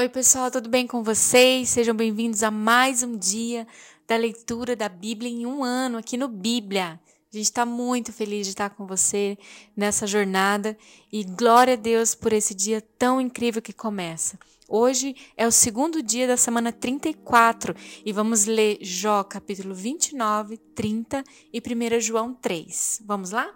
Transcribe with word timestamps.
Oi, 0.00 0.08
pessoal, 0.08 0.48
tudo 0.48 0.68
bem 0.68 0.86
com 0.86 1.02
vocês? 1.02 1.70
Sejam 1.70 1.92
bem-vindos 1.92 2.44
a 2.44 2.52
mais 2.52 3.02
um 3.02 3.16
dia 3.16 3.66
da 4.06 4.16
leitura 4.16 4.76
da 4.76 4.88
Bíblia 4.88 5.28
em 5.28 5.44
um 5.44 5.64
ano 5.64 5.98
aqui 5.98 6.16
no 6.16 6.28
Bíblia. 6.28 7.00
A 7.32 7.36
gente 7.36 7.46
está 7.46 7.66
muito 7.66 8.12
feliz 8.12 8.46
de 8.46 8.52
estar 8.52 8.70
com 8.70 8.86
você 8.86 9.36
nessa 9.76 10.06
jornada 10.06 10.78
e 11.12 11.24
glória 11.24 11.72
a 11.72 11.76
Deus 11.76 12.14
por 12.14 12.32
esse 12.32 12.54
dia 12.54 12.80
tão 12.80 13.20
incrível 13.20 13.60
que 13.60 13.72
começa. 13.72 14.38
Hoje 14.68 15.16
é 15.36 15.48
o 15.48 15.50
segundo 15.50 16.00
dia 16.00 16.28
da 16.28 16.36
semana 16.36 16.70
34 16.70 17.74
e 18.06 18.12
vamos 18.12 18.44
ler 18.44 18.78
Jó 18.80 19.24
capítulo 19.24 19.74
29, 19.74 20.58
30 20.76 21.24
e 21.52 21.58
1 21.58 22.00
João 22.00 22.32
3. 22.34 23.02
Vamos 23.04 23.32
lá? 23.32 23.52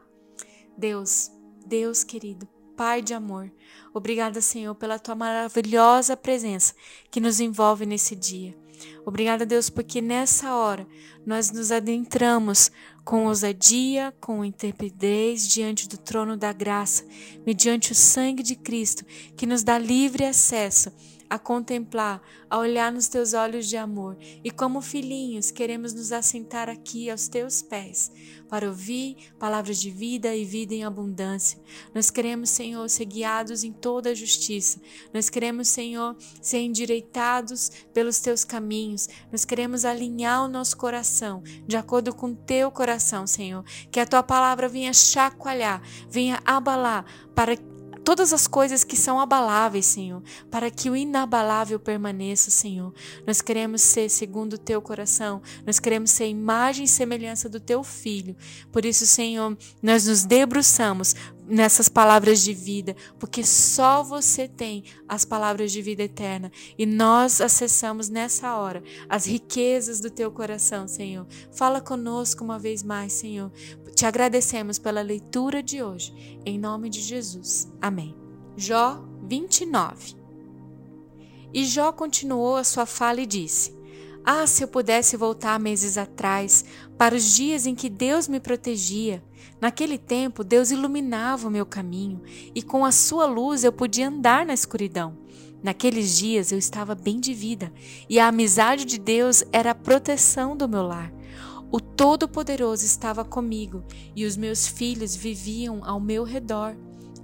Deus, 0.76 1.30
Deus 1.64 2.02
querido, 2.02 2.48
Pai 2.76 3.02
de 3.02 3.14
amor, 3.14 3.52
obrigada, 3.92 4.40
Senhor, 4.40 4.74
pela 4.74 4.98
tua 4.98 5.14
maravilhosa 5.14 6.16
presença 6.16 6.74
que 7.10 7.20
nos 7.20 7.38
envolve 7.38 7.84
nesse 7.84 8.16
dia. 8.16 8.56
Obrigada, 9.04 9.44
Deus, 9.44 9.68
porque 9.68 10.00
nessa 10.00 10.54
hora 10.54 10.86
nós 11.24 11.50
nos 11.50 11.70
adentramos 11.70 12.70
com 13.04 13.26
ousadia, 13.26 14.14
com 14.20 14.44
intrepidez 14.44 15.48
diante 15.48 15.88
do 15.88 15.98
trono 15.98 16.36
da 16.36 16.52
graça, 16.52 17.04
mediante 17.46 17.92
o 17.92 17.94
sangue 17.94 18.42
de 18.42 18.56
Cristo, 18.56 19.04
que 19.36 19.46
nos 19.46 19.62
dá 19.62 19.78
livre 19.78 20.24
acesso 20.24 20.90
a 21.32 21.38
contemplar, 21.38 22.20
a 22.50 22.58
olhar 22.58 22.92
nos 22.92 23.08
teus 23.08 23.32
olhos 23.32 23.66
de 23.66 23.74
amor. 23.78 24.18
E 24.44 24.50
como 24.50 24.82
filhinhos, 24.82 25.50
queremos 25.50 25.94
nos 25.94 26.12
assentar 26.12 26.68
aqui 26.68 27.08
aos 27.08 27.26
teus 27.26 27.62
pés 27.62 28.12
para 28.50 28.68
ouvir 28.68 29.16
palavras 29.38 29.80
de 29.80 29.90
vida 29.90 30.36
e 30.36 30.44
vida 30.44 30.74
em 30.74 30.84
abundância. 30.84 31.58
Nós 31.94 32.10
queremos, 32.10 32.50
Senhor, 32.50 32.86
ser 32.90 33.06
guiados 33.06 33.64
em 33.64 33.72
toda 33.72 34.10
a 34.10 34.14
justiça. 34.14 34.78
Nós 35.10 35.30
queremos, 35.30 35.68
Senhor, 35.68 36.14
ser 36.42 36.58
endireitados 36.58 37.70
pelos 37.94 38.20
teus 38.20 38.44
caminhos. 38.44 39.08
Nós 39.30 39.46
queremos 39.46 39.86
alinhar 39.86 40.44
o 40.44 40.48
nosso 40.48 40.76
coração 40.76 41.42
de 41.66 41.78
acordo 41.78 42.14
com 42.14 42.26
o 42.26 42.36
teu 42.36 42.70
coração, 42.70 43.26
Senhor. 43.26 43.64
Que 43.90 44.00
a 44.00 44.06
tua 44.06 44.22
palavra 44.22 44.68
venha 44.68 44.92
chacoalhar, 44.92 45.80
venha 46.10 46.42
abalar 46.44 47.06
para 47.34 47.56
todas 48.04 48.32
as 48.32 48.46
coisas 48.46 48.84
que 48.84 48.96
são 48.96 49.20
abaláveis, 49.20 49.86
Senhor, 49.86 50.22
para 50.50 50.70
que 50.70 50.90
o 50.90 50.96
inabalável 50.96 51.78
permaneça, 51.78 52.50
Senhor. 52.50 52.92
Nós 53.26 53.40
queremos 53.40 53.82
ser 53.82 54.08
segundo 54.08 54.54
o 54.54 54.58
teu 54.58 54.82
coração, 54.82 55.42
nós 55.66 55.78
queremos 55.78 56.10
ser 56.10 56.26
imagem 56.26 56.84
e 56.84 56.88
semelhança 56.88 57.48
do 57.48 57.60
teu 57.60 57.82
filho. 57.82 58.36
Por 58.70 58.84
isso, 58.84 59.06
Senhor, 59.06 59.56
nós 59.82 60.06
nos 60.06 60.24
debruçamos 60.24 61.14
nessas 61.52 61.86
palavras 61.86 62.42
de 62.42 62.54
vida, 62.54 62.96
porque 63.18 63.44
só 63.44 64.02
você 64.02 64.48
tem 64.48 64.84
as 65.06 65.22
palavras 65.22 65.70
de 65.70 65.82
vida 65.82 66.02
eterna 66.02 66.50
e 66.78 66.86
nós 66.86 67.42
acessamos 67.42 68.08
nessa 68.08 68.56
hora 68.56 68.82
as 69.06 69.26
riquezas 69.26 70.00
do 70.00 70.10
teu 70.10 70.32
coração, 70.32 70.88
Senhor. 70.88 71.26
Fala 71.52 71.78
conosco 71.78 72.42
uma 72.42 72.58
vez 72.58 72.82
mais, 72.82 73.12
Senhor. 73.12 73.52
Te 73.94 74.06
agradecemos 74.06 74.78
pela 74.78 75.02
leitura 75.02 75.62
de 75.62 75.82
hoje, 75.82 76.40
em 76.46 76.58
nome 76.58 76.88
de 76.88 77.02
Jesus. 77.02 77.70
Amém. 77.82 78.16
Jó 78.56 79.04
29. 79.28 80.16
E 81.52 81.66
Jó 81.66 81.92
continuou 81.92 82.56
a 82.56 82.64
sua 82.64 82.86
fala 82.86 83.20
e 83.20 83.26
disse: 83.26 83.76
ah, 84.24 84.46
se 84.46 84.62
eu 84.62 84.68
pudesse 84.68 85.16
voltar 85.16 85.58
meses 85.58 85.98
atrás, 85.98 86.64
para 87.02 87.16
os 87.16 87.34
dias 87.34 87.66
em 87.66 87.74
que 87.74 87.88
Deus 87.88 88.28
me 88.28 88.38
protegia. 88.38 89.24
Naquele 89.60 89.98
tempo, 89.98 90.44
Deus 90.44 90.70
iluminava 90.70 91.48
o 91.48 91.50
meu 91.50 91.66
caminho 91.66 92.22
e 92.54 92.62
com 92.62 92.84
a 92.84 92.92
sua 92.92 93.26
luz 93.26 93.64
eu 93.64 93.72
podia 93.72 94.06
andar 94.06 94.46
na 94.46 94.54
escuridão. 94.54 95.18
Naqueles 95.60 96.16
dias 96.16 96.52
eu 96.52 96.58
estava 96.58 96.94
bem 96.94 97.18
de 97.18 97.34
vida 97.34 97.72
e 98.08 98.20
a 98.20 98.28
amizade 98.28 98.84
de 98.84 99.00
Deus 99.00 99.42
era 99.52 99.72
a 99.72 99.74
proteção 99.74 100.56
do 100.56 100.68
meu 100.68 100.84
lar. 100.84 101.12
O 101.72 101.80
Todo-Poderoso 101.80 102.86
estava 102.86 103.24
comigo 103.24 103.82
e 104.14 104.24
os 104.24 104.36
meus 104.36 104.68
filhos 104.68 105.16
viviam 105.16 105.80
ao 105.82 105.98
meu 105.98 106.22
redor. 106.22 106.76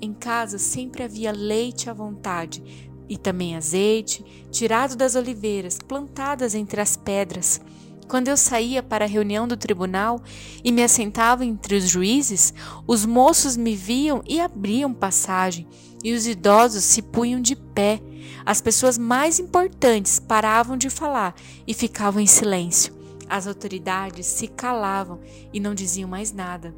Em 0.03 0.13
casa 0.13 0.59
sempre 0.59 1.05
havia 1.05 1.31
leite 1.31 1.89
à 1.89 1.93
vontade, 1.93 2.89
e 3.09 3.17
também 3.17 3.57
azeite, 3.57 4.25
tirado 4.51 4.97
das 4.97 5.15
oliveiras 5.15 5.79
plantadas 5.79 6.55
entre 6.55 6.81
as 6.81 6.97
pedras. 6.97 7.61
Quando 8.09 8.29
eu 8.29 8.39
saía 8.39 8.83
para 8.83 9.05
a 9.05 9.09
reunião 9.09 9.47
do 9.47 9.55
tribunal 9.55 10.23
e 10.65 10.73
me 10.73 10.83
assentava 10.83 11.45
entre 11.45 11.77
os 11.77 11.87
juízes, 11.87 12.55
os 12.87 13.05
moços 13.05 13.55
me 13.55 13.77
viam 13.77 14.23
e 14.27 14.41
abriam 14.41 14.95
passagem, 14.95 15.69
e 16.03 16.15
os 16.15 16.27
idosos 16.27 16.85
se 16.85 17.03
punham 17.03 17.39
de 17.39 17.55
pé. 17.55 18.01
As 18.47 18.63
pessoas 18.63 18.97
mais 18.97 19.39
importantes 19.39 20.19
paravam 20.19 20.75
de 20.75 20.89
falar 20.89 21.35
e 21.67 21.75
ficavam 21.75 22.23
em 22.23 22.27
silêncio. 22.27 22.97
As 23.29 23.47
autoridades 23.47 24.25
se 24.27 24.49
calavam 24.49 25.21
e 25.53 25.61
não 25.61 25.75
diziam 25.75 26.09
mais 26.09 26.33
nada. 26.33 26.75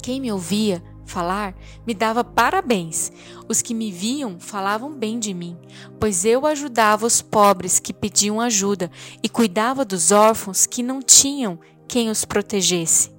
Quem 0.00 0.20
me 0.20 0.30
ouvia 0.30 0.80
falar 1.08 1.54
me 1.86 1.94
dava 1.94 2.22
parabéns. 2.22 3.10
Os 3.48 3.62
que 3.62 3.74
me 3.74 3.90
viam 3.90 4.38
falavam 4.38 4.92
bem 4.92 5.18
de 5.18 5.32
mim, 5.32 5.56
pois 5.98 6.24
eu 6.24 6.46
ajudava 6.46 7.06
os 7.06 7.22
pobres 7.22 7.80
que 7.80 7.92
pediam 7.92 8.40
ajuda 8.40 8.90
e 9.22 9.28
cuidava 9.28 9.84
dos 9.84 10.12
órfãos 10.12 10.66
que 10.66 10.82
não 10.82 11.00
tinham 11.00 11.58
quem 11.88 12.10
os 12.10 12.24
protegesse. 12.24 13.10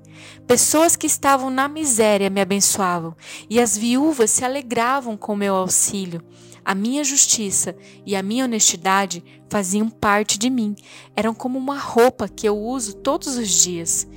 Pessoas 0.45 0.95
que 0.95 1.07
estavam 1.07 1.49
na 1.49 1.67
miséria 1.67 2.29
me 2.29 2.41
abençoavam, 2.41 3.15
e 3.49 3.59
as 3.59 3.77
viúvas 3.77 4.31
se 4.31 4.43
alegravam 4.43 5.15
com 5.15 5.35
meu 5.35 5.55
auxílio. 5.55 6.23
A 6.65 6.75
minha 6.75 7.03
justiça 7.03 7.75
e 8.05 8.15
a 8.15 8.21
minha 8.21 8.45
honestidade 8.45 9.23
faziam 9.49 9.89
parte 9.89 10.37
de 10.37 10.49
mim, 10.49 10.75
eram 11.15 11.33
como 11.33 11.57
uma 11.57 11.77
roupa 11.77 12.27
que 12.27 12.47
eu 12.47 12.57
uso 12.57 12.95
todos 12.95 13.37
os 13.37 13.49
dias. 13.49 14.07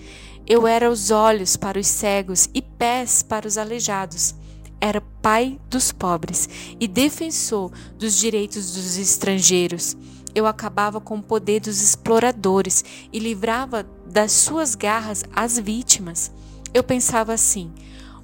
Eu 0.47 0.67
era 0.67 0.91
os 0.91 1.11
olhos 1.13 1.57
para 1.57 1.79
os 1.79 1.87
cegos 1.87 2.49
e 2.53 2.61
pés 2.61 3.23
para 3.23 3.47
os 3.47 3.57
aleijados. 3.57 4.35
Era 4.81 5.01
pai 5.01 5.61
dos 5.71 5.93
pobres 5.93 6.49
e 6.81 6.89
defensor 6.89 7.71
dos 7.97 8.19
direitos 8.19 8.73
dos 8.73 8.97
estrangeiros. 8.99 9.97
Eu 10.35 10.45
acabava 10.47 11.01
com 11.01 11.19
o 11.19 11.23
poder 11.23 11.61
dos 11.61 11.81
exploradores 11.81 12.85
e 13.13 13.21
livrava 13.21 13.87
das 14.05 14.33
suas 14.33 14.75
garras 14.75 15.23
as 15.33 15.59
vítimas. 15.59 16.33
Eu 16.75 16.83
pensava 16.83 17.33
assim: 17.33 17.71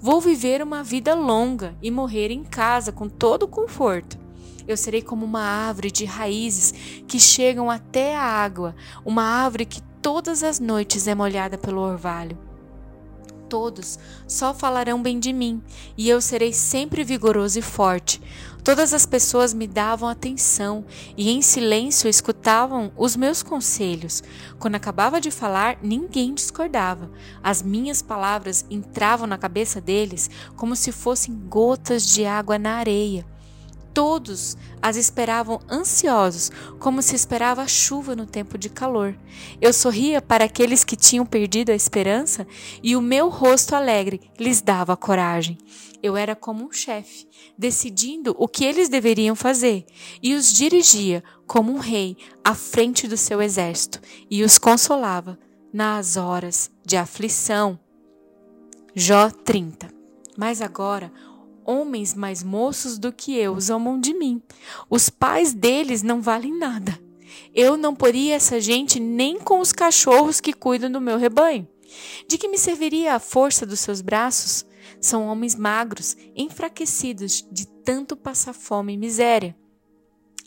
vou 0.01 0.21
viver 0.21 0.61
uma 0.61 0.83
vida 0.83 1.15
longa 1.15 1.77
e 1.81 1.89
morrer 1.89 2.33
em 2.33 2.43
casa 2.43 2.91
com 2.91 3.09
todo 3.09 3.45
o 3.45 3.49
conforto. 3.49 4.19
Eu 4.67 4.77
serei 4.77 5.01
como 5.01 5.25
uma 5.25 5.41
árvore 5.41 5.91
de 5.91 6.05
raízes 6.05 6.75
que 7.07 7.21
chegam 7.21 7.71
até 7.71 8.15
a 8.17 8.23
água, 8.23 8.75
uma 9.05 9.23
árvore 9.23 9.65
que 9.65 9.81
todas 10.03 10.42
as 10.42 10.59
noites 10.59 11.06
é 11.06 11.14
molhada 11.14 11.59
pelo 11.59 11.81
orvalho. 11.81 12.38
Todos 13.48 13.98
só 14.26 14.53
falarão 14.53 15.03
bem 15.03 15.19
de 15.19 15.32
mim, 15.32 15.62
e 15.97 16.09
eu 16.09 16.20
serei 16.20 16.53
sempre 16.53 17.03
vigoroso 17.03 17.59
e 17.59 17.62
forte. 17.62 18.20
Todas 18.62 18.92
as 18.92 19.06
pessoas 19.06 19.54
me 19.54 19.66
davam 19.66 20.06
atenção 20.09 20.84
e 21.16 21.31
em 21.31 21.41
silêncio 21.41 22.10
escutavam 22.10 22.92
os 22.97 23.16
meus 23.16 23.42
conselhos. 23.42 24.22
Quando 24.59 24.75
acabava 24.75 25.20
de 25.20 25.31
falar, 25.31 25.78
ninguém 25.82 26.34
discordava. 26.34 27.10
As 27.42 27.62
minhas 27.62 28.03
palavras 28.03 28.66
entravam 28.69 29.26
na 29.26 29.38
cabeça 29.38 29.80
deles 29.80 30.28
como 30.54 30.76
se 30.76 30.92
fossem 30.92 31.34
gotas 31.34 32.06
de 32.06 32.26
água 32.26 32.59
na 32.59 32.75
areia. 32.75 33.25
Todos 33.93 34.56
as 34.81 34.97
esperavam 34.97 35.60
ansiosos, 35.69 36.50
como 36.78 37.03
se 37.03 37.16
esperava 37.16 37.62
a 37.62 37.66
chuva 37.66 38.15
no 38.15 38.26
tempo 38.26 38.56
de 38.56 38.69
calor. 38.69 39.16
Eu 39.60 39.72
sorria 39.72 40.22
para 40.22 40.44
aqueles 40.44 40.84
que 40.84 40.97
tinham 40.97 41.26
perdido 41.26 41.71
a 41.71 41.75
esperança 41.75 42.47
e 42.82 42.94
o 42.94 43.00
meu 43.00 43.28
rosto 43.28 43.75
alegre 43.75 44.21
lhes 44.38 44.60
dava 44.60 44.97
coragem. 44.97 45.59
Eu 46.00 46.16
era 46.16 46.37
como 46.37 46.65
um 46.65 46.72
chefe, 46.72 47.27
decidindo 47.56 48.34
o 48.38 48.47
que 48.47 48.65
eles 48.65 48.88
deveriam 48.88 49.34
fazer, 49.34 49.84
e 50.22 50.34
os 50.34 50.53
dirigia 50.53 51.25
como 51.44 51.72
um 51.72 51.78
rei 51.78 52.16
à 52.45 52.54
frente 52.54 53.09
do 53.09 53.16
seu 53.16 53.42
exército, 53.42 54.01
e 54.30 54.45
os 54.45 54.59
consolava 54.59 55.36
nas 55.72 56.16
horas 56.16 56.71
de 56.86 56.97
aflição. 56.97 57.78
Jó 58.95 59.28
30. 59.30 59.89
Mas 60.36 60.63
agora 60.63 61.13
homens 61.68 62.15
mais 62.15 62.42
moços 62.42 62.98
do 62.98 63.12
que 63.12 63.36
eu 63.36 63.60
zombam 63.60 64.00
de 64.00 64.15
mim. 64.15 64.42
Os 64.88 65.10
pais 65.10 65.53
deles 65.53 66.03
não 66.03 66.22
valem 66.22 66.56
nada. 66.56 66.98
Eu 67.54 67.76
não 67.76 67.94
poria 67.94 68.34
essa 68.34 68.59
gente 68.59 68.98
nem 68.98 69.38
com 69.38 69.60
os 69.60 69.70
cachorros 69.70 70.41
que 70.41 70.54
cuidam 70.54 70.91
do 70.91 71.00
meu 71.00 71.18
rebanho. 71.18 71.68
De 72.26 72.38
que 72.38 72.48
me 72.48 72.56
serviria 72.56 73.15
a 73.15 73.18
força 73.18 73.66
dos 73.66 73.80
seus 73.80 74.00
braços? 74.00 74.65
São 74.98 75.26
homens 75.26 75.54
magros, 75.54 76.16
enfraquecidos 76.34 77.47
de 77.53 77.66
tanto 77.66 78.16
passar 78.16 78.54
fome 78.54 78.94
e 78.94 78.97
miséria. 78.97 79.54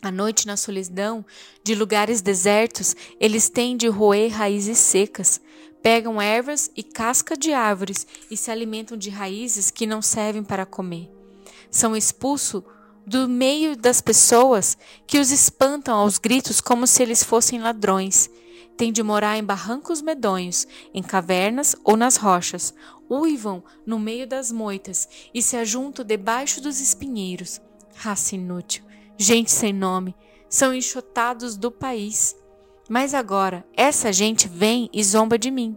À 0.02 0.10
noite, 0.10 0.48
na 0.48 0.56
solidão 0.56 1.24
de 1.62 1.76
lugares 1.76 2.20
desertos, 2.20 2.96
eles 3.20 3.48
têm 3.48 3.76
de 3.76 3.86
roer 3.86 4.32
raízes 4.32 4.78
secas, 4.78 5.40
pegam 5.82 6.22
ervas 6.22 6.70
e 6.76 6.82
casca 6.82 7.36
de 7.36 7.52
árvores 7.52 8.06
e 8.30 8.36
se 8.36 8.50
alimentam 8.50 8.96
de 8.96 9.10
raízes 9.10 9.70
que 9.70 9.86
não 9.86 10.00
servem 10.00 10.44
para 10.44 10.64
comer. 10.64 11.10
São 11.70 11.96
expulsos 11.96 12.62
do 13.06 13.28
meio 13.28 13.76
das 13.76 14.00
pessoas 14.00 14.76
que 15.06 15.18
os 15.18 15.30
espantam 15.30 15.94
aos 15.94 16.18
gritos 16.18 16.60
como 16.60 16.86
se 16.86 17.02
eles 17.02 17.24
fossem 17.24 17.60
ladrões. 17.60 18.30
Tem 18.76 18.92
de 18.92 19.02
morar 19.02 19.36
em 19.36 19.44
barrancos 19.44 20.00
medonhos, 20.00 20.66
em 20.94 21.02
cavernas 21.02 21.74
ou 21.84 21.96
nas 21.96 22.16
rochas. 22.16 22.72
Uivam 23.10 23.62
no 23.84 23.98
meio 23.98 24.26
das 24.26 24.50
moitas 24.50 25.08
e 25.34 25.42
se 25.42 25.56
ajuntam 25.56 26.04
debaixo 26.04 26.60
dos 26.60 26.80
espinheiros. 26.80 27.60
Raça 27.94 28.34
inútil, 28.34 28.84
gente 29.18 29.50
sem 29.50 29.72
nome, 29.72 30.14
são 30.48 30.72
enxotados 30.72 31.56
do 31.56 31.70
país. 31.70 32.34
Mas 32.88 33.14
agora, 33.14 33.64
essa 33.74 34.12
gente 34.12 34.48
vem 34.48 34.90
e 34.92 35.02
zomba 35.02 35.38
de 35.38 35.50
mim. 35.50 35.76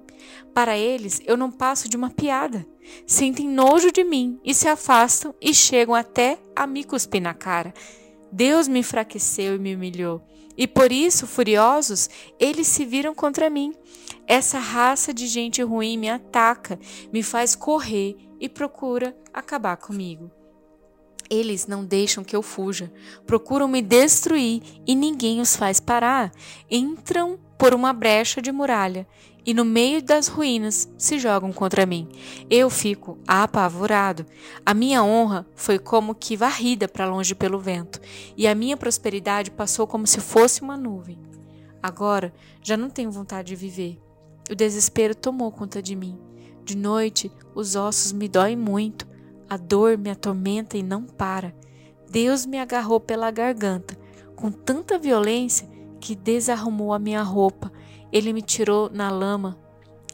Para 0.54 0.78
eles, 0.78 1.22
eu 1.26 1.38
não 1.38 1.52
passo 1.52 1.88
de 1.90 1.98
uma 1.98 2.10
piada. 2.10 2.66
Sentem 3.06 3.48
nojo 3.48 3.92
de 3.92 4.04
mim 4.04 4.40
e 4.44 4.54
se 4.54 4.68
afastam 4.68 5.34
e 5.42 5.54
chegam 5.54 5.94
até 5.94 6.40
a 6.56 6.66
me 6.66 6.84
cuspir 6.84 7.22
na 7.22 7.34
cara. 7.34 7.74
Deus 8.32 8.68
me 8.68 8.80
enfraqueceu 8.80 9.56
e 9.56 9.60
me 9.60 9.76
humilhou. 9.76 10.22
E 10.58 10.68
por 10.68 10.92
isso, 10.92 11.28
furiosos, 11.28 12.10
eles 12.40 12.68
se 12.68 12.86
viram 12.86 13.14
contra 13.14 13.50
mim. 13.50 13.74
Essa 14.28 14.58
raça 14.58 15.14
de 15.14 15.28
gente 15.28 15.62
ruim 15.62 15.98
me 15.98 16.10
ataca, 16.10 16.80
me 17.12 17.22
faz 17.22 17.56
correr 17.56 18.16
e 18.40 18.48
procura 18.48 19.16
acabar 19.34 19.78
comigo. 19.78 20.32
Eles 21.30 21.68
não 21.68 21.84
deixam 21.84 22.24
que 22.24 22.36
eu 22.36 22.42
fuja, 22.42 22.92
procuram 23.26 23.68
me 23.68 23.82
destruir 23.82 24.62
e 24.86 24.96
ninguém 24.96 25.42
os 25.42 25.56
faz 25.56 25.80
parar. 25.80 26.32
Entram 26.70 27.40
por 27.58 27.74
uma 27.74 27.94
brecha 27.94 28.42
de 28.42 28.52
muralha 28.52 29.08
e 29.46 29.54
no 29.54 29.64
meio 29.64 30.02
das 30.02 30.28
ruínas 30.28 30.90
se 30.98 31.20
jogam 31.20 31.54
contra 31.54 31.86
mim. 31.86 32.10
Eu 32.50 32.70
fico 32.70 33.18
apavorado. 33.28 34.26
A 34.66 34.74
minha 34.74 35.04
honra 35.04 35.46
foi 35.54 35.78
como 35.78 36.16
que 36.16 36.36
varrida 36.36 36.88
para 36.88 37.06
longe 37.06 37.36
pelo 37.36 37.60
vento, 37.60 38.02
e 38.36 38.48
a 38.48 38.56
minha 38.56 38.76
prosperidade 38.76 39.52
passou 39.52 39.86
como 39.86 40.08
se 40.08 40.20
fosse 40.20 40.62
uma 40.62 40.76
nuvem. 40.76 41.20
Agora 41.82 42.34
já 42.64 42.76
não 42.76 42.90
tenho 42.90 43.12
vontade 43.12 43.50
de 43.50 43.56
viver. 43.56 44.02
O 44.50 44.56
desespero 44.56 45.14
tomou 45.14 45.52
conta 45.52 45.82
de 45.82 45.96
mim. 45.96 46.18
De 46.64 46.76
noite, 46.76 47.32
os 47.54 47.76
ossos 47.76 48.12
me 48.12 48.28
doem 48.28 48.56
muito. 48.56 49.08
A 49.50 49.58
dor 49.58 49.98
me 49.98 50.10
atormenta 50.10 50.78
e 50.78 50.84
não 50.84 51.04
para. 51.04 51.56
Deus 52.10 52.46
me 52.46 52.60
agarrou 52.60 53.00
pela 53.00 53.32
garganta 53.32 53.98
com 54.36 54.52
tanta 54.52 55.00
violência 55.00 55.68
que 56.00 56.16
desarrumou 56.16 56.94
a 56.94 57.00
minha 57.00 57.22
roupa. 57.22 57.72
Ele 58.12 58.34
me 58.34 58.42
tirou 58.42 58.90
na 58.90 59.10
lama 59.10 59.58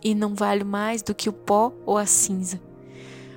e 0.03 0.15
não 0.15 0.33
valho 0.33 0.65
mais 0.65 1.01
do 1.01 1.13
que 1.13 1.29
o 1.29 1.33
pó 1.33 1.71
ou 1.85 1.97
a 1.97 2.05
cinza. 2.05 2.61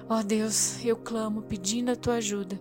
Ó 0.09 0.19
oh 0.19 0.23
Deus, 0.23 0.85
eu 0.85 0.97
clamo 0.97 1.43
pedindo 1.43 1.91
a 1.91 1.97
tua 1.97 2.15
ajuda 2.15 2.61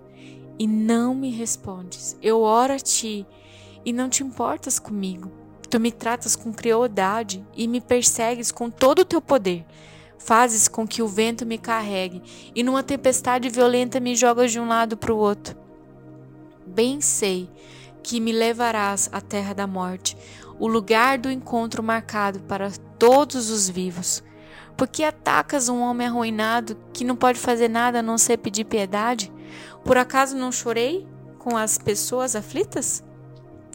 e 0.57 0.67
não 0.67 1.13
me 1.13 1.29
respondes. 1.29 2.17
Eu 2.21 2.41
oro 2.41 2.73
a 2.73 2.79
ti 2.79 3.25
e 3.85 3.91
não 3.91 4.09
te 4.09 4.23
importas 4.23 4.79
comigo. 4.79 5.31
Tu 5.69 5.79
me 5.79 5.91
tratas 5.91 6.35
com 6.35 6.53
crueldade 6.53 7.43
e 7.55 7.67
me 7.67 7.81
persegues 7.81 8.51
com 8.51 8.69
todo 8.69 8.99
o 8.99 9.05
teu 9.05 9.21
poder. 9.21 9.65
Fazes 10.23 10.69
com 10.69 10.87
que 10.87 11.01
o 11.01 11.07
vento 11.07 11.45
me 11.45 11.57
carregue 11.57 12.23
e 12.55 12.63
numa 12.63 12.81
tempestade 12.81 13.49
violenta 13.49 13.99
me 13.99 14.15
jogas 14.15 14.53
de 14.53 14.59
um 14.59 14.65
lado 14.65 14.95
para 14.95 15.13
o 15.13 15.17
outro. 15.17 15.57
Bem 16.65 17.01
sei 17.01 17.49
que 18.01 18.21
me 18.21 18.31
levarás 18.31 19.09
à 19.11 19.19
terra 19.19 19.53
da 19.53 19.67
morte, 19.67 20.15
o 20.57 20.65
lugar 20.65 21.17
do 21.17 21.29
encontro 21.29 21.83
marcado 21.83 22.39
para 22.43 22.71
todos 22.97 23.49
os 23.49 23.69
vivos. 23.69 24.23
Por 24.77 24.87
que 24.87 25.03
atacas 25.03 25.67
um 25.67 25.81
homem 25.81 26.07
arruinado 26.07 26.77
que 26.93 27.03
não 27.03 27.17
pode 27.17 27.37
fazer 27.37 27.67
nada 27.67 27.99
a 27.99 28.03
não 28.03 28.17
ser 28.17 28.37
pedir 28.37 28.63
piedade? 28.63 29.29
Por 29.83 29.97
acaso 29.97 30.37
não 30.37 30.53
chorei 30.53 31.05
com 31.37 31.57
as 31.57 31.77
pessoas 31.77 32.33
aflitas? 32.33 33.03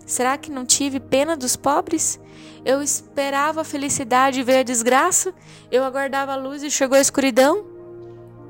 Será 0.07 0.39
que 0.39 0.51
não 0.51 0.65
tive 0.65 0.99
pena 0.99 1.37
dos 1.37 1.57
pobres? 1.57 2.19
Eu 2.65 2.83
esperava 2.83 3.61
a 3.61 3.65
felicidade 3.65 4.41
e 4.41 4.43
veio 4.43 4.61
a 4.61 4.65
desgraça? 4.65 5.35
Eu 5.71 5.85
aguardava 5.85 6.33
a 6.33 6.37
luz 6.37 6.63
e 6.63 6.71
chegou 6.71 6.97
a 6.97 7.01
escuridão? 7.01 7.65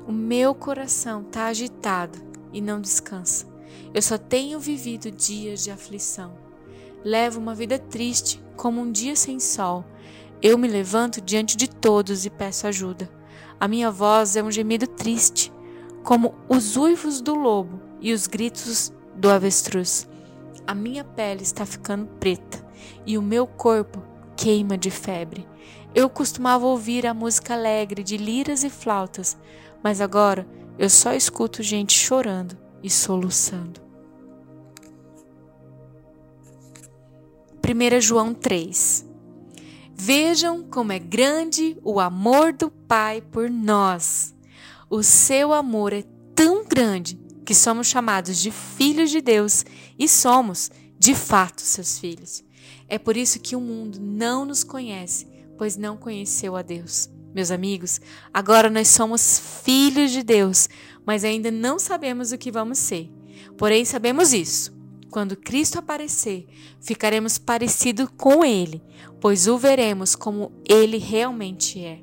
O 0.07 0.11
meu 0.11 0.55
coração 0.55 1.21
está 1.21 1.47
agitado 1.47 2.19
e 2.51 2.61
não 2.61 2.81
descansa. 2.81 3.47
Eu 3.93 4.01
só 4.01 4.17
tenho 4.17 4.59
vivido 4.59 5.11
dias 5.11 5.63
de 5.63 5.71
aflição. 5.71 6.33
Levo 7.03 7.39
uma 7.39 7.55
vida 7.55 7.79
triste, 7.79 8.41
como 8.55 8.81
um 8.81 8.91
dia 8.91 9.15
sem 9.15 9.39
sol. 9.39 9.85
Eu 10.41 10.57
me 10.57 10.67
levanto 10.67 11.21
diante 11.21 11.55
de 11.55 11.69
todos 11.69 12.25
e 12.25 12.29
peço 12.29 12.67
ajuda. 12.67 13.09
A 13.59 13.67
minha 13.67 13.91
voz 13.91 14.35
é 14.35 14.43
um 14.43 14.51
gemido 14.51 14.87
triste, 14.87 15.51
como 16.03 16.33
os 16.47 16.75
uivos 16.75 17.21
do 17.21 17.35
lobo 17.35 17.79
e 18.01 18.13
os 18.13 18.25
gritos 18.27 18.91
do 19.15 19.29
avestruz 19.29 20.07
a 20.69 20.75
minha 20.75 21.03
pele 21.03 21.41
está 21.41 21.65
ficando 21.65 22.05
preta 22.19 22.63
e 23.05 23.17
o 23.17 23.21
meu 23.21 23.45
corpo 23.45 24.01
queima 24.35 24.77
de 24.77 24.89
febre. 24.89 25.47
Eu 25.93 26.09
costumava 26.09 26.65
ouvir 26.65 27.05
a 27.05 27.13
música 27.13 27.53
alegre 27.53 28.03
de 28.03 28.17
liras 28.17 28.63
e 28.63 28.69
flautas, 28.69 29.37
mas 29.83 30.01
agora 30.01 30.47
eu 30.77 30.89
só 30.89 31.13
escuto 31.13 31.61
gente 31.63 31.93
chorando 31.93 32.57
e 32.81 32.89
soluçando. 32.89 33.81
1 37.63 38.01
João 38.01 38.33
3 38.33 39.05
Vejam 39.93 40.63
como 40.63 40.93
é 40.93 40.97
grande 40.97 41.77
o 41.83 41.99
amor 41.99 42.53
do 42.53 42.71
Pai 42.71 43.21
por 43.21 43.49
nós. 43.49 44.33
O 44.89 45.03
seu 45.03 45.51
amor 45.51 45.91
é 45.91 46.03
tão 46.33 46.63
grande 46.65 47.19
que 47.45 47.53
somos 47.53 47.87
chamados 47.87 48.37
de 48.37 48.49
filhos 48.49 49.11
de 49.11 49.19
Deus 49.19 49.65
e 49.99 50.07
somos, 50.07 50.71
de 50.97 51.13
fato, 51.13 51.61
seus 51.61 51.99
filhos. 51.99 52.43
É 52.89 52.97
por 52.97 53.15
isso 53.15 53.39
que 53.39 53.55
o 53.55 53.61
mundo 53.61 53.99
não 54.01 54.43
nos 54.45 54.63
conhece, 54.63 55.27
pois 55.57 55.77
não 55.77 55.95
conheceu 55.95 56.55
a 56.55 56.61
Deus. 56.61 57.09
Meus 57.33 57.51
amigos, 57.51 58.01
agora 58.33 58.69
nós 58.69 58.87
somos 58.87 59.61
filhos 59.63 60.11
de 60.11 60.23
Deus, 60.23 60.67
mas 61.05 61.23
ainda 61.23 61.51
não 61.51 61.77
sabemos 61.77 62.31
o 62.31 62.37
que 62.37 62.51
vamos 62.51 62.79
ser. 62.79 63.11
Porém, 63.55 63.85
sabemos 63.85 64.33
isso. 64.33 64.73
Quando 65.11 65.35
Cristo 65.35 65.77
aparecer, 65.77 66.47
ficaremos 66.81 67.37
parecidos 67.37 68.09
com 68.17 68.43
Ele, 68.43 68.81
pois 69.21 69.47
o 69.47 69.57
veremos 69.57 70.15
como 70.15 70.51
Ele 70.67 70.97
realmente 70.97 71.79
é. 71.79 72.01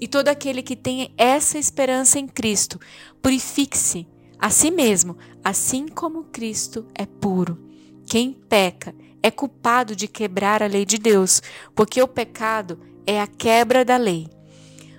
E 0.00 0.08
todo 0.08 0.28
aquele 0.28 0.62
que 0.62 0.74
tem 0.74 1.12
essa 1.16 1.58
esperança 1.58 2.18
em 2.18 2.26
Cristo, 2.26 2.80
purifique-se 3.22 4.06
a 4.38 4.50
si 4.50 4.70
mesmo, 4.70 5.16
assim 5.42 5.86
como 5.86 6.24
Cristo 6.24 6.86
é 6.94 7.06
puro. 7.06 7.58
Quem 8.06 8.32
peca 8.48 8.94
é 9.24 9.30
culpado 9.30 9.96
de 9.96 10.06
quebrar 10.06 10.62
a 10.62 10.66
lei 10.66 10.84
de 10.84 10.98
Deus, 10.98 11.40
porque 11.74 12.02
o 12.02 12.06
pecado 12.06 12.78
é 13.06 13.22
a 13.22 13.26
quebra 13.26 13.82
da 13.82 13.96
lei. 13.96 14.28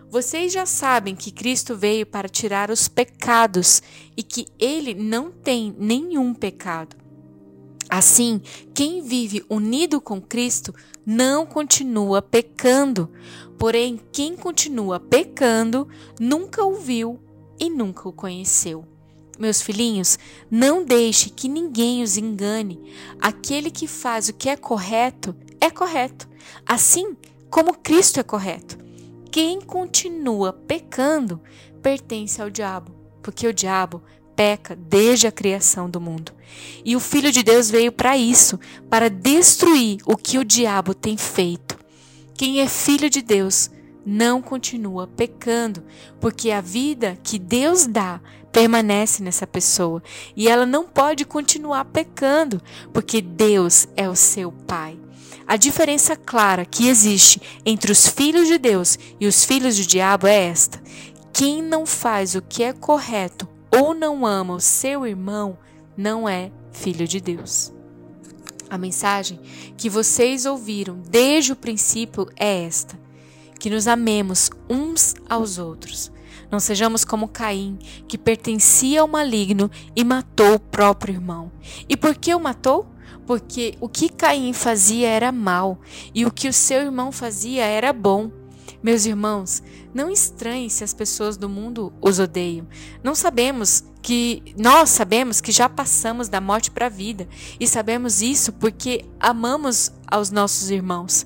Vocês 0.10 0.52
já 0.52 0.66
sabem 0.66 1.16
que 1.16 1.30
Cristo 1.30 1.76
veio 1.76 2.08
para 2.08 2.28
tirar 2.28 2.72
os 2.72 2.88
pecados 2.88 3.84
e 4.18 4.24
que 4.24 4.48
ele 4.58 4.96
não 4.96 5.30
tem 5.30 5.76
nenhum 5.78 6.34
pecado. 6.34 6.96
Assim, 7.88 8.42
quem 8.74 9.04
vive 9.04 9.46
unido 9.48 10.02
com 10.02 10.20
Cristo 10.20 10.74
não 11.06 11.46
continua 11.46 12.20
pecando. 12.20 13.12
Porém, 13.60 14.02
quem 14.12 14.36
continua 14.36 15.00
pecando 15.00 15.88
nunca 16.20 16.66
o 16.66 16.74
viu 16.74 17.20
e 17.60 17.70
nunca 17.70 18.10
o 18.10 18.12
conheceu. 18.12 18.95
Meus 19.38 19.62
filhinhos, 19.62 20.18
não 20.50 20.84
deixe 20.84 21.30
que 21.30 21.48
ninguém 21.48 22.02
os 22.02 22.18
engane. 22.18 22.80
Aquele 23.20 23.70
que 23.70 23.88
faz 23.88 24.30
o 24.30 24.34
que 24.34 24.50
é 24.50 24.56
correto 24.56 25.36
é 25.60 25.70
correto, 25.70 26.28
assim 26.66 27.16
como 27.50 27.78
Cristo 27.78 28.20
é 28.20 28.24
correto. 28.24 28.78
Quem 29.32 29.60
continua 29.60 30.54
pecando 30.54 31.42
pertence 31.82 32.42
ao 32.42 32.50
diabo, 32.50 32.94
porque 33.22 33.48
o 33.48 33.54
diabo 33.54 34.02
peca 34.36 34.76
desde 34.76 35.28
a 35.28 35.32
criação 35.32 35.90
do 35.90 36.00
mundo. 36.00 36.34
E 36.84 36.96
o 36.96 37.00
Filho 37.00 37.32
de 37.32 37.44
Deus 37.44 37.70
veio 37.70 37.92
para 37.92 38.18
isso, 38.18 38.60
para 38.90 39.10
destruir 39.10 40.00
o 40.06 40.16
que 40.16 40.38
o 40.38 40.46
diabo 40.46 40.94
tem 40.94 41.18
feito. 41.18 41.78
Quem 42.34 42.60
é 42.60 42.68
filho 42.68 43.10
de 43.10 43.22
Deus 43.22 43.70
não 44.06 44.42
continua 44.42 45.08
pecando, 45.08 45.84
porque 46.20 46.52
a 46.52 46.62
vida 46.62 47.18
que 47.24 47.40
Deus 47.40 47.88
dá 47.88 48.22
permanece 48.52 49.22
nessa 49.24 49.46
pessoa 49.46 50.02
e 50.36 50.48
ela 50.48 50.66
não 50.66 50.86
pode 50.86 51.26
continuar 51.26 51.86
pecando, 51.86 52.62
porque 52.94 53.20
Deus 53.22 53.88
é 53.98 54.08
o 54.08 54.16
seu 54.16 54.52
Pai. 54.52 54.98
A 55.48 55.58
diferença 55.58 56.16
clara 56.16 56.66
que 56.66 56.88
existe 56.88 57.42
entre 57.66 57.92
os 57.92 58.08
filhos 58.08 58.48
de 58.48 58.58
Deus 58.58 58.98
e 59.20 59.28
os 59.28 59.44
filhos 59.44 59.78
do 59.78 59.86
diabo 59.86 60.26
é 60.26 60.46
esta: 60.46 60.82
quem 61.34 61.62
não 61.62 61.86
faz 61.86 62.34
o 62.34 62.42
que 62.42 62.64
é 62.64 62.74
correto 62.74 63.48
ou 63.76 63.94
não 63.94 64.26
ama 64.26 64.56
o 64.56 64.62
seu 64.62 65.06
irmão 65.06 65.58
não 65.98 66.28
é 66.28 66.52
filho 66.72 67.08
de 67.08 67.20
Deus. 67.20 67.74
A 68.70 68.78
mensagem 68.78 69.40
que 69.78 69.90
vocês 69.90 70.46
ouviram 70.46 71.00
desde 71.08 71.52
o 71.52 71.56
princípio 71.56 72.28
é 72.36 72.64
esta: 72.64 72.98
que 73.66 73.70
nos 73.72 73.88
amemos 73.88 74.52
uns 74.70 75.16
aos 75.28 75.58
outros. 75.58 76.12
Não 76.52 76.60
sejamos 76.60 77.04
como 77.04 77.28
Caim, 77.28 77.80
que 78.08 78.16
pertencia 78.16 79.02
ao 79.02 79.08
maligno 79.08 79.72
e 79.96 80.04
matou 80.04 80.54
o 80.54 80.60
próprio 80.60 81.16
irmão. 81.16 81.52
E 81.90 81.98
por 81.98 82.14
que 82.14 82.36
o 82.36 82.40
matou? 82.40 82.86
Porque 83.26 83.74
o 83.82 83.90
que 83.90 84.08
Caim 84.08 84.54
fazia 84.54 85.10
era 85.10 85.32
mal 85.32 85.80
e 86.14 86.28
o 86.28 86.32
que 86.32 86.48
o 86.48 86.54
seu 86.54 86.84
irmão 86.84 87.12
fazia 87.12 87.66
era 87.66 87.92
bom. 87.92 88.30
Meus 88.84 89.08
irmãos, 89.08 89.64
não 89.96 90.12
estranhe 90.12 90.70
se 90.70 90.84
as 90.84 90.94
pessoas 90.94 91.36
do 91.36 91.50
mundo 91.50 91.92
os 92.00 92.20
odeiam. 92.20 92.68
Não 93.04 93.16
sabemos 93.16 93.84
que 94.00 94.44
nós 94.56 94.92
sabemos 94.92 95.42
que 95.42 95.52
já 95.52 95.68
passamos 95.68 96.30
da 96.30 96.40
morte 96.40 96.70
para 96.70 96.86
a 96.86 96.90
vida 96.90 97.28
e 97.60 97.66
sabemos 97.66 98.22
isso 98.22 98.54
porque 98.54 99.06
amamos 99.20 99.92
aos 100.06 100.30
nossos 100.30 100.70
irmãos. 100.70 101.26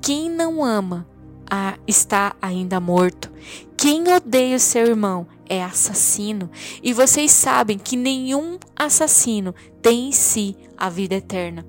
Quem 0.00 0.30
não 0.30 0.64
ama 0.64 1.10
ah, 1.50 1.76
está 1.86 2.36
ainda 2.40 2.78
morto. 2.78 3.30
Quem 3.76 4.08
odeia 4.12 4.56
o 4.56 4.60
seu 4.60 4.86
irmão 4.86 5.26
é 5.48 5.62
assassino. 5.62 6.48
E 6.82 6.92
vocês 6.92 7.32
sabem 7.32 7.76
que 7.76 7.96
nenhum 7.96 8.58
assassino 8.76 9.54
tem 9.82 10.08
em 10.08 10.12
si 10.12 10.56
a 10.76 10.88
vida 10.88 11.16
eterna. 11.16 11.66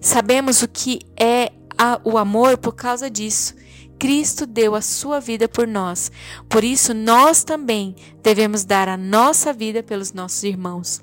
Sabemos 0.00 0.62
o 0.62 0.68
que 0.68 1.00
é 1.16 1.50
a, 1.76 2.00
o 2.04 2.16
amor 2.16 2.56
por 2.58 2.74
causa 2.74 3.10
disso. 3.10 3.54
Cristo 3.98 4.46
deu 4.46 4.74
a 4.74 4.82
sua 4.82 5.18
vida 5.18 5.48
por 5.48 5.66
nós. 5.66 6.12
Por 6.48 6.62
isso, 6.62 6.94
nós 6.94 7.42
também 7.42 7.96
devemos 8.22 8.64
dar 8.64 8.88
a 8.88 8.96
nossa 8.96 9.52
vida 9.52 9.82
pelos 9.82 10.12
nossos 10.12 10.42
irmãos. 10.44 11.02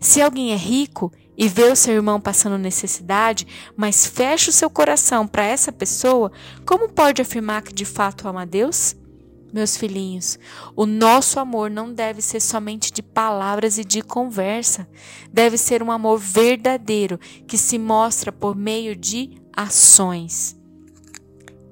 Se 0.00 0.20
alguém 0.20 0.52
é 0.52 0.56
rico 0.56 1.12
e 1.40 1.48
vê 1.48 1.64
o 1.72 1.74
seu 1.74 1.94
irmão 1.94 2.20
passando 2.20 2.58
necessidade, 2.58 3.46
mas 3.74 4.06
fecha 4.06 4.50
o 4.50 4.52
seu 4.52 4.68
coração 4.68 5.26
para 5.26 5.42
essa 5.42 5.72
pessoa, 5.72 6.30
como 6.66 6.90
pode 6.90 7.22
afirmar 7.22 7.62
que 7.62 7.72
de 7.72 7.86
fato 7.86 8.28
ama 8.28 8.42
a 8.42 8.44
Deus? 8.44 8.94
Meus 9.50 9.74
filhinhos, 9.74 10.38
o 10.76 10.84
nosso 10.84 11.40
amor 11.40 11.70
não 11.70 11.94
deve 11.94 12.20
ser 12.20 12.40
somente 12.40 12.92
de 12.92 13.02
palavras 13.02 13.78
e 13.78 13.84
de 13.84 14.02
conversa. 14.02 14.86
Deve 15.32 15.56
ser 15.56 15.82
um 15.82 15.90
amor 15.90 16.18
verdadeiro 16.18 17.18
que 17.48 17.56
se 17.56 17.78
mostra 17.78 18.30
por 18.30 18.54
meio 18.54 18.94
de 18.94 19.40
ações. 19.56 20.54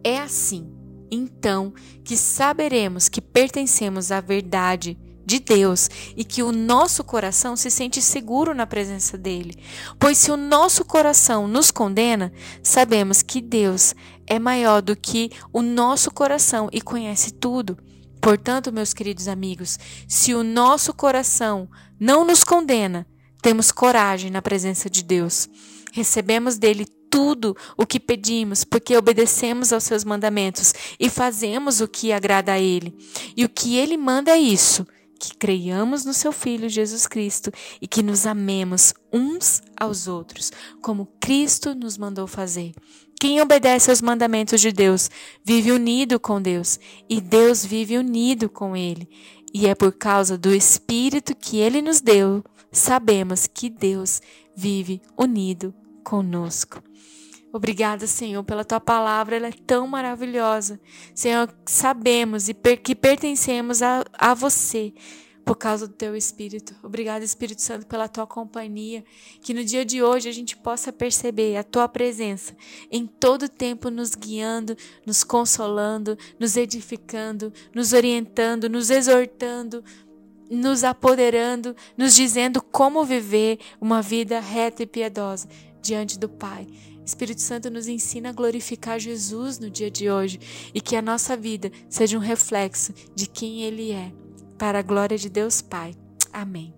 É 0.02 0.18
assim, 0.18 0.66
então, 1.10 1.74
que 2.02 2.16
saberemos 2.16 3.06
que 3.06 3.20
pertencemos 3.20 4.10
à 4.10 4.20
verdade 4.22 4.98
de 5.28 5.38
Deus 5.38 5.90
e 6.16 6.24
que 6.24 6.42
o 6.42 6.50
nosso 6.50 7.04
coração 7.04 7.54
se 7.54 7.70
sente 7.70 8.00
seguro 8.00 8.54
na 8.54 8.66
presença 8.66 9.18
dele. 9.18 9.62
Pois 9.98 10.16
se 10.16 10.30
o 10.30 10.38
nosso 10.38 10.86
coração 10.86 11.46
nos 11.46 11.70
condena, 11.70 12.32
sabemos 12.62 13.20
que 13.20 13.42
Deus 13.42 13.94
é 14.26 14.38
maior 14.38 14.80
do 14.80 14.96
que 14.96 15.30
o 15.52 15.60
nosso 15.60 16.10
coração 16.10 16.70
e 16.72 16.80
conhece 16.80 17.30
tudo. 17.30 17.76
Portanto, 18.22 18.72
meus 18.72 18.94
queridos 18.94 19.28
amigos, 19.28 19.78
se 20.08 20.34
o 20.34 20.42
nosso 20.42 20.94
coração 20.94 21.68
não 22.00 22.24
nos 22.24 22.42
condena, 22.42 23.06
temos 23.42 23.70
coragem 23.70 24.30
na 24.30 24.40
presença 24.40 24.88
de 24.88 25.04
Deus. 25.04 25.46
Recebemos 25.92 26.56
dele 26.56 26.86
tudo 27.10 27.54
o 27.76 27.86
que 27.86 28.00
pedimos, 28.00 28.64
porque 28.64 28.96
obedecemos 28.96 29.72
aos 29.72 29.84
seus 29.84 30.04
mandamentos 30.04 30.72
e 30.98 31.10
fazemos 31.10 31.80
o 31.80 31.88
que 31.88 32.12
agrada 32.12 32.52
a 32.52 32.58
ele. 32.58 32.96
E 33.36 33.44
o 33.44 33.48
que 33.48 33.76
ele 33.76 33.96
manda 33.96 34.30
é 34.30 34.38
isso: 34.38 34.86
que 35.18 35.36
creiamos 35.36 36.04
no 36.04 36.14
seu 36.14 36.32
Filho 36.32 36.68
Jesus 36.68 37.06
Cristo 37.06 37.50
e 37.80 37.86
que 37.88 38.02
nos 38.02 38.26
amemos 38.26 38.94
uns 39.12 39.62
aos 39.78 40.06
outros, 40.06 40.52
como 40.80 41.08
Cristo 41.20 41.74
nos 41.74 41.98
mandou 41.98 42.26
fazer. 42.26 42.72
Quem 43.20 43.40
obedece 43.40 43.90
aos 43.90 44.00
mandamentos 44.00 44.60
de 44.60 44.70
Deus 44.70 45.10
vive 45.44 45.72
unido 45.72 46.20
com 46.20 46.40
Deus 46.40 46.78
e 47.08 47.20
Deus 47.20 47.64
vive 47.64 47.98
unido 47.98 48.48
com 48.48 48.76
Ele. 48.76 49.08
E 49.52 49.66
é 49.66 49.74
por 49.74 49.92
causa 49.92 50.38
do 50.38 50.54
Espírito 50.54 51.34
que 51.34 51.56
Ele 51.56 51.82
nos 51.82 52.00
deu, 52.00 52.44
sabemos 52.70 53.46
que 53.46 53.68
Deus 53.68 54.20
vive 54.54 55.02
unido 55.16 55.74
conosco. 56.04 56.87
Obrigada, 57.52 58.06
Senhor, 58.06 58.44
pela 58.44 58.64
tua 58.64 58.80
palavra, 58.80 59.36
ela 59.36 59.48
é 59.48 59.52
tão 59.52 59.86
maravilhosa. 59.86 60.78
Senhor, 61.14 61.48
sabemos 61.64 62.48
e 62.48 62.54
que 62.54 62.94
pertencemos 62.94 63.82
a, 63.82 64.04
a 64.12 64.34
você 64.34 64.92
por 65.48 65.56
causa 65.56 65.88
do 65.88 65.94
teu 65.94 66.14
Espírito. 66.14 66.76
Obrigada, 66.82 67.24
Espírito 67.24 67.62
Santo, 67.62 67.86
pela 67.86 68.06
tua 68.06 68.26
companhia. 68.26 69.02
Que 69.40 69.54
no 69.54 69.64
dia 69.64 69.82
de 69.82 70.02
hoje 70.02 70.28
a 70.28 70.32
gente 70.32 70.54
possa 70.54 70.92
perceber 70.92 71.56
a 71.56 71.64
tua 71.64 71.88
presença 71.88 72.54
em 72.90 73.06
todo 73.06 73.48
tempo, 73.48 73.88
nos 73.88 74.14
guiando, 74.14 74.76
nos 75.06 75.24
consolando, 75.24 76.18
nos 76.38 76.54
edificando, 76.54 77.50
nos 77.74 77.94
orientando, 77.94 78.68
nos 78.68 78.90
exortando, 78.90 79.82
nos 80.50 80.84
apoderando, 80.84 81.74
nos 81.96 82.14
dizendo 82.14 82.60
como 82.60 83.02
viver 83.02 83.58
uma 83.80 84.02
vida 84.02 84.40
reta 84.40 84.82
e 84.82 84.86
piedosa 84.86 85.48
diante 85.80 86.18
do 86.18 86.28
Pai. 86.28 86.66
Espírito 87.08 87.40
Santo 87.40 87.70
nos 87.70 87.88
ensina 87.88 88.28
a 88.28 88.32
glorificar 88.32 89.00
Jesus 89.00 89.58
no 89.58 89.70
dia 89.70 89.90
de 89.90 90.10
hoje 90.10 90.38
e 90.74 90.80
que 90.80 90.94
a 90.94 91.00
nossa 91.00 91.36
vida 91.36 91.72
seja 91.88 92.18
um 92.18 92.20
reflexo 92.20 92.92
de 93.14 93.26
quem 93.26 93.62
Ele 93.62 93.92
é 93.92 94.12
para 94.58 94.80
a 94.80 94.82
glória 94.82 95.16
de 95.16 95.30
Deus 95.30 95.62
Pai. 95.62 95.94
Amém. 96.30 96.77